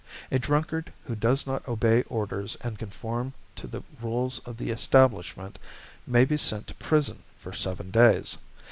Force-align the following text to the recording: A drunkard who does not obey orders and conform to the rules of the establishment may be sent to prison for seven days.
A 0.31 0.39
drunkard 0.39 0.91
who 1.03 1.15
does 1.15 1.45
not 1.45 1.67
obey 1.67 2.01
orders 2.09 2.57
and 2.61 2.79
conform 2.79 3.33
to 3.55 3.67
the 3.67 3.83
rules 4.01 4.39
of 4.47 4.57
the 4.57 4.71
establishment 4.71 5.59
may 6.07 6.25
be 6.25 6.37
sent 6.37 6.65
to 6.65 6.73
prison 6.73 7.21
for 7.37 7.53
seven 7.53 7.91
days. 7.91 8.35